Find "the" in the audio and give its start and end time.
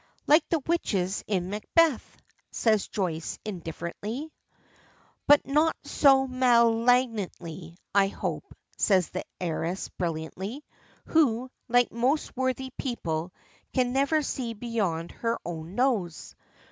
0.49-0.57, 9.11-9.23